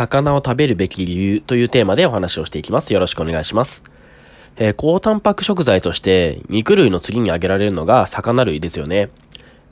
[0.00, 2.94] 魚を食べるべき理由というテーマでお話をしていきます。
[2.94, 3.82] よろしくお願いします。
[4.56, 9.10] えー、高タンパク食材として肉類の次に挙げられるのが魚類ですよね。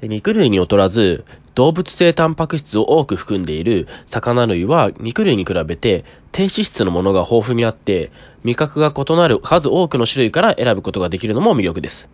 [0.02, 8.12] で肉類に劣らず動物性タンパク質を多く含んでいる魚類は肉類に比べて低脂質のものが豊富にあって
[8.44, 12.06] 味覚が異なる数多くの種類から選ぶことができるのも魅力です。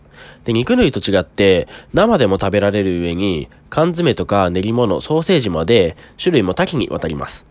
[0.44, 7.44] で、肉類と違って生でも食べられる上に缶詰とか練り物、ソーセージまで種類も多岐にわたります。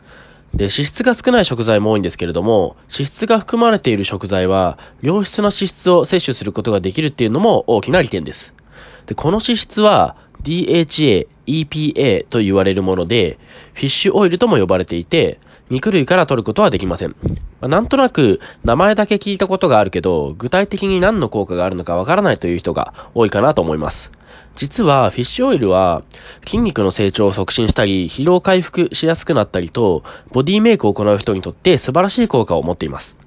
[0.53, 8.53] で、脂質が少ない食材も多いんですけれども、脂質が含まれている食材は、良質な脂質を摂取することができるっていうのも大きな利点です。
[9.07, 13.39] で、この脂質は DHA、EPA と言われるもので、
[13.73, 15.39] フィッシュオイルとも呼ばれていて、
[15.71, 17.15] 肉類から取ることはできません。
[17.59, 24.11] ま、なんとなく名前だけ聞いたことがあるけど、具体的に何の効果があるのかわからないという人が多いかなと思います。
[24.55, 26.03] 実はフィッシュオイルは
[26.45, 33.17] 筋肉の成長を促進したり、疲労回復しやすくなったりと、ボディメイクを行う人にとって素晴らしい効果を持っています。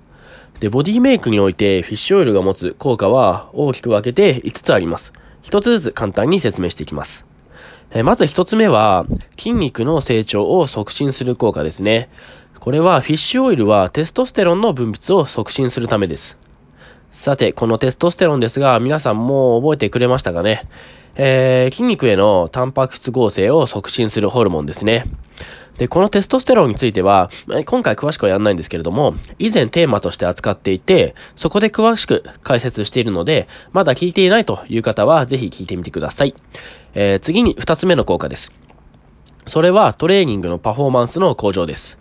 [0.61, 5.12] で、ボディメイクにおいてフィッシュオイルが持つ効果は大きく分けて5つあります。
[5.42, 7.27] 1つずつ簡単に説明していきます。
[7.91, 9.06] えまず1つ目は、
[9.37, 12.09] 筋肉の成長を促進する効果ですね。
[12.61, 16.39] これはフィッシュオイルはテストステロンの分泌を促進するためです。
[17.17, 20.69] さて、このテストステロンですが、皆さんもう覚えてくれましたかね？
[21.17, 25.06] えー、筋肉へのタンパク質合成を促進するホルモンですね。
[25.78, 27.31] で、このテストステロンについては、
[27.64, 36.34] 今回詳しくはやらないんですけれども、以前テーマとして扱っていて、そこで詳しく解説しているので、まだ聞いていないという方は、ぜひ聞いてみてください。
[36.92, 38.53] えー、次に2つ目の効果です。
[39.47, 41.97] それはトレーニングのパフォーマンスの向上です。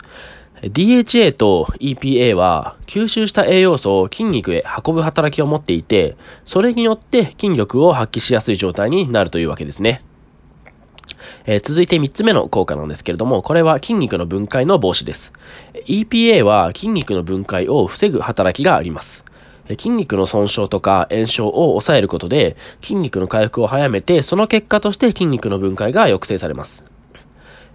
[0.62, 10.02] DHA と EPA は吸収した栄養素を筋肉へ運ぶ働きを持っていて、それによって筋力を発揮しやすい状態になるというわけですね。
[11.46, 15.32] えー、続いて3つ目の効果なんですけれども、これは筋肉の分解の防止です。
[15.88, 19.24] EPA は筋肉の分解を防ぐ働きがあります。
[19.70, 26.84] 筋肉の損傷とか炎症を抑えることで筋肉の回復を早めて、その結果として筋肉の分解が抑制されます。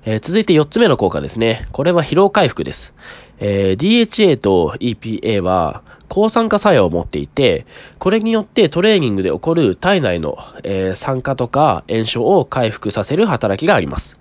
[0.05, 1.69] えー、続いて4つ目の効果ですね。
[1.73, 2.95] これは疲労回復です。
[3.39, 7.67] えー、DHA と EPA は抗酸化作用を持っていて、
[7.99, 14.19] これによってトレーニングで起こる体内の、えー、酸化とか炎症を回復させる働きがあります。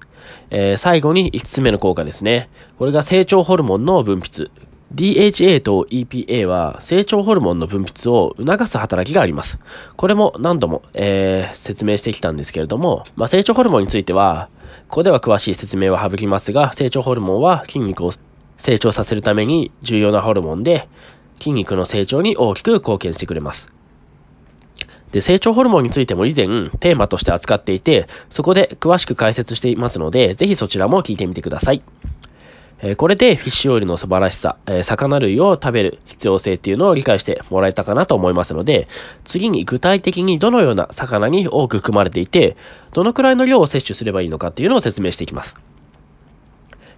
[0.52, 2.50] え、最後に5つ目の効果ですね。
[2.78, 4.50] これが成長ホルモンの分泌。
[4.94, 9.60] DHA と EPA は成長ホルモンの分泌を促す働きがあります。
[9.96, 14.50] これも何度も、えー、説明してきたんですけれども、まあ、成長ホルモンについては、
[14.88, 18.14] ここでは詳しい説明は省きますが、成長ホルモンは筋肉を
[18.58, 20.90] 成長させるために重要なホルモンで、
[21.40, 23.72] 筋肉の成長に大きく貢献してくれます。
[25.12, 26.48] で、成長ホルモンについても以前
[26.80, 31.82] テーマとして扱っていて、そこで詳しく解説していますので、ぜひそちらも聞いてみてください。
[32.82, 38.88] えこれでフィッシュオイルの素晴らしさ、え魚類を食べる必要性っていうのを理解してもらえたかなと思いますので、
[39.26, 42.56] 次に具体的にどのような魚に多く含まれていて、
[42.94, 45.58] どのくらいの量を摂取すればいいのかっていうのを説明していきます。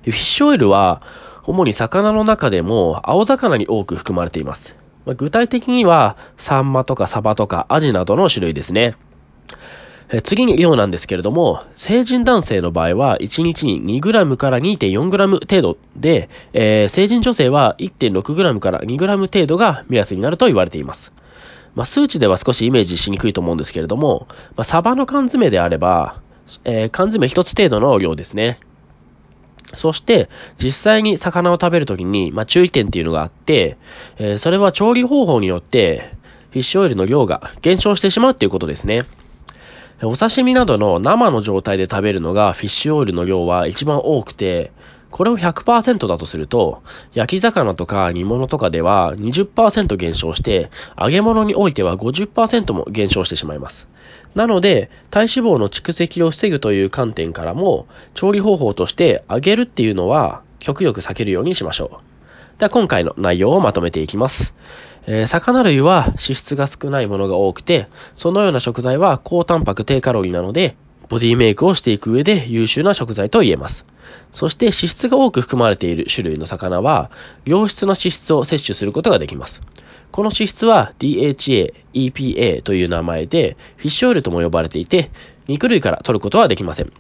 [0.04, 1.02] フィッシュオイルは、
[1.46, 4.76] 主に魚の中でも青魚に多く含まれています。
[5.18, 8.96] 具体的には、サンマとかサバとかアジなどの種類ですね。
[10.14, 21.14] え次に量なんですけれども、成人男性の場合は1日に 2g から 2.4g 程度で、えー、成人女性は 1.6g から 2g 程度が目安になると言われています。
[21.76, 24.28] まあ、数値では少しイメージしにくいと思うんですけれども、
[24.58, 26.20] まあ、サバの缶詰であれば、
[26.66, 28.60] えー、缶詰1つ程度の量ですね。
[29.74, 30.28] そして、
[30.58, 33.78] 実際に魚を食べるときに、まあ、注意点っていうのがあって、
[34.18, 36.14] えー、それは調理方法によって、
[36.50, 39.06] フィッシュオイルの量が減少してしまうっていうことですね。
[40.04, 44.72] お刺身などの生の状態で食べるのがフィッシュオイルの量は一番多くて、
[45.12, 46.82] これを100%だとすると、
[47.14, 53.88] 焼き魚とか煮物とかでは20%減少して、揚げ物においては50%も減少してしまいます。
[54.34, 62.00] なので、体脂肪の蓄積を防ぐという観点からも、調理方法として揚げるっていうのは極力避けるようにしましょ
[62.58, 62.60] う。
[62.60, 64.56] では今回の内容をまとめていきます。
[65.08, 70.76] えー、魚類は脂質が少ないものが多くて、そのような食材は高タンパク低カロリーなので、
[71.10, 73.86] ボディメイクをしていく上で優秀な食材と言えます。
[74.32, 77.12] そして脂質が多く含まれている種類の魚は、
[77.46, 79.62] 良質な脂質を摂取することができます。
[80.12, 85.12] この脂質は DHA、EPA という名前で、フィッシュオイルとも呼ばれていて、
[85.48, 86.92] 肉類から取ることはできません。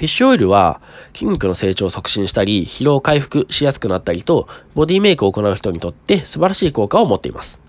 [0.00, 0.80] フィッシュオイルは
[1.12, 7.60] 筋肉の成長を促進したり、疲労回復しやすくなったりと、ボディメイクを行う人にとって素晴らしい効果を持っています。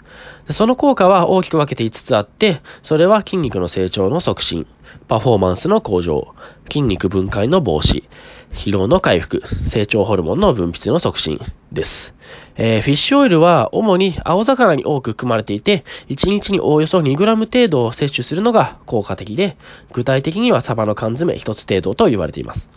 [0.50, 4.65] その効果は大きく分けて5つあって、それは筋肉の成長の促進、
[5.07, 6.33] パフォーマンスの向上、
[6.69, 8.03] 筋肉分解の防止、
[8.53, 11.39] 疲労の回復、成長ホルモンの分泌の促進
[11.71, 12.13] です。
[12.56, 19.57] えー、フィッシュオイルは主に青魚に多く含まれていて、1日におおよそ 2g 程度を摂取するのが効果的で、
[19.94, 22.69] 具体的にはサバの缶詰1つ程度と言われています。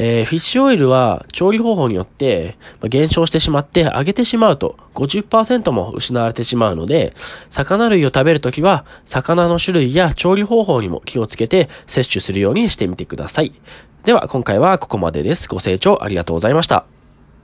[0.00, 7.12] えー、フィッシュオイルは調理方法によって減少してしまって揚げてしまうと50%も失われてしまうので、
[7.50, 13.52] 魚類を食べるときは魚の種類や調理方法にも気をつけて摂取するようにしてみてください。
[14.04, 15.48] では今回はここまでです。
[15.48, 16.97] ご清聴ありがとうございました。